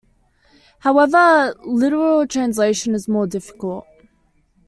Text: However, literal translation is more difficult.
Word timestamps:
However, 0.79 1.53
literal 1.63 2.25
translation 2.25 2.95
is 2.95 3.07
more 3.07 3.27
difficult. 3.27 3.85